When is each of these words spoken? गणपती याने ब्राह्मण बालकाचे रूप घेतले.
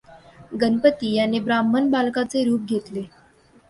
गणपती 0.61 1.13
याने 1.15 1.39
ब्राह्मण 1.39 1.89
बालकाचे 1.91 2.43
रूप 2.43 2.61
घेतले. 2.69 3.03